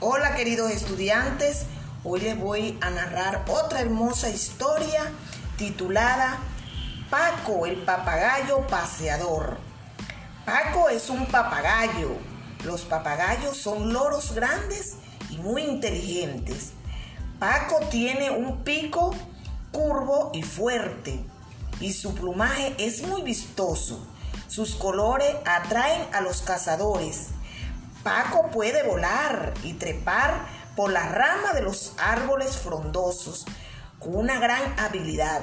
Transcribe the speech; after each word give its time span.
Hola 0.00 0.36
queridos 0.36 0.70
estudiantes, 0.70 1.66
hoy 2.04 2.20
les 2.20 2.38
voy 2.38 2.78
a 2.80 2.90
narrar 2.90 3.44
otra 3.48 3.80
hermosa 3.80 4.30
historia 4.30 5.02
titulada 5.56 6.38
Paco 7.10 7.66
el 7.66 7.78
papagayo 7.78 8.64
paseador. 8.68 9.58
Paco 10.46 10.88
es 10.88 11.10
un 11.10 11.26
papagayo. 11.26 12.12
Los 12.64 12.82
papagayos 12.82 13.56
son 13.56 13.92
loros 13.92 14.36
grandes 14.36 14.98
y 15.30 15.38
muy 15.38 15.64
inteligentes. 15.64 16.74
Paco 17.40 17.80
tiene 17.90 18.30
un 18.30 18.62
pico 18.62 19.12
curvo 19.72 20.30
y 20.32 20.44
fuerte 20.44 21.24
y 21.80 21.92
su 21.92 22.14
plumaje 22.14 22.72
es 22.78 23.02
muy 23.02 23.22
vistoso. 23.22 24.06
Sus 24.46 24.76
colores 24.76 25.34
atraen 25.44 26.06
a 26.14 26.20
los 26.20 26.42
cazadores 26.42 27.30
Paco 28.02 28.50
puede 28.50 28.82
volar 28.84 29.52
y 29.62 29.74
trepar 29.74 30.46
por 30.76 30.92
la 30.92 31.08
rama 31.08 31.52
de 31.52 31.62
los 31.62 31.94
árboles 31.98 32.56
frondosos 32.56 33.46
con 33.98 34.16
una 34.16 34.38
gran 34.38 34.78
habilidad. 34.78 35.40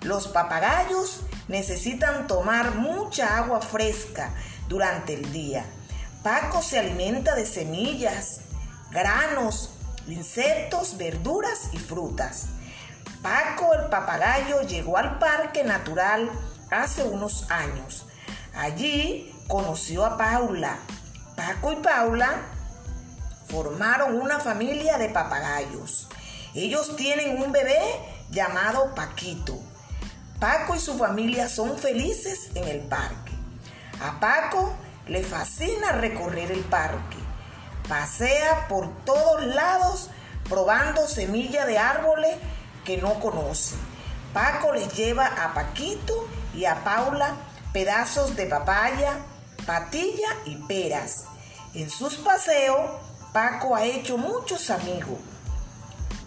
Los 0.00 0.28
papagayos 0.28 1.20
necesitan 1.48 2.26
tomar 2.26 2.74
mucha 2.74 3.36
agua 3.36 3.60
fresca 3.60 4.34
durante 4.68 5.14
el 5.14 5.30
día. 5.32 5.64
Paco 6.22 6.62
se 6.62 6.78
alimenta 6.78 7.34
de 7.34 7.46
semillas, 7.46 8.40
granos, 8.90 9.70
insectos, 10.06 10.96
verduras 10.96 11.68
y 11.72 11.78
frutas. 11.78 12.46
Paco 13.22 13.74
el 13.74 13.88
papagayo 13.90 14.62
llegó 14.62 14.96
al 14.96 15.18
Parque 15.18 15.62
Natural 15.62 16.30
hace 16.70 17.04
unos 17.04 17.50
años. 17.50 18.06
Allí 18.54 19.34
conoció 19.46 20.04
a 20.04 20.16
Paula, 20.16 20.78
Paco 21.36 21.72
y 21.72 21.76
Paula 21.76 22.42
formaron 23.48 24.20
una 24.20 24.38
familia 24.38 24.98
de 24.98 25.08
papagayos. 25.08 26.08
Ellos 26.54 26.96
tienen 26.96 27.42
un 27.42 27.52
bebé 27.52 27.80
llamado 28.30 28.94
Paquito. 28.94 29.58
Paco 30.38 30.74
y 30.74 30.80
su 30.80 30.98
familia 30.98 31.48
son 31.48 31.78
felices 31.78 32.50
en 32.54 32.68
el 32.68 32.80
parque. 32.80 33.32
A 34.02 34.20
Paco 34.20 34.74
le 35.06 35.22
fascina 35.22 35.92
recorrer 35.92 36.50
el 36.50 36.60
parque. 36.60 37.16
Pasea 37.88 38.68
por 38.68 39.04
todos 39.04 39.44
lados 39.46 40.10
probando 40.48 41.08
semillas 41.08 41.66
de 41.66 41.78
árboles 41.78 42.36
que 42.84 42.98
no 42.98 43.20
conoce. 43.20 43.76
Paco 44.34 44.72
les 44.72 44.92
lleva 44.94 45.26
a 45.26 45.54
Paquito 45.54 46.28
y 46.54 46.64
a 46.64 46.84
Paula 46.84 47.36
pedazos 47.72 48.36
de 48.36 48.46
papaya, 48.46 49.16
patilla 49.66 50.28
y 50.44 50.56
peras. 50.56 51.24
En 51.74 51.88
sus 51.90 52.16
paseos, 52.16 52.90
Paco 53.32 53.74
ha 53.74 53.84
hecho 53.84 54.18
muchos 54.18 54.70
amigos. 54.70 55.18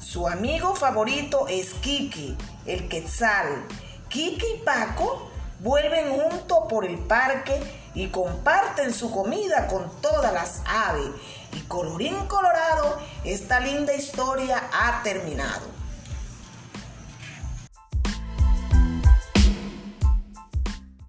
Su 0.00 0.28
amigo 0.28 0.74
favorito 0.74 1.46
es 1.48 1.72
Kiki, 1.74 2.36
el 2.66 2.88
quetzal. 2.88 3.64
Kiki 4.08 4.44
y 4.56 4.64
Paco 4.64 5.30
vuelven 5.60 6.10
juntos 6.10 6.58
por 6.68 6.84
el 6.84 6.98
parque 6.98 7.60
y 7.94 8.08
comparten 8.08 8.92
su 8.92 9.10
comida 9.10 9.66
con 9.68 9.90
todas 10.00 10.32
las 10.32 10.62
aves. 10.66 11.10
Y 11.52 11.60
colorín 11.62 12.16
colorado, 12.26 12.98
esta 13.24 13.60
linda 13.60 13.94
historia 13.94 14.68
ha 14.72 15.02
terminado. 15.02 15.79